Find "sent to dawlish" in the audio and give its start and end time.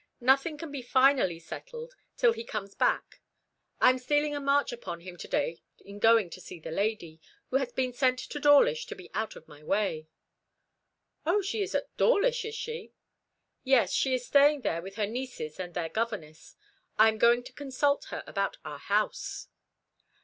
7.93-8.87